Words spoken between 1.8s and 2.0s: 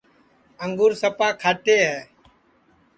ہے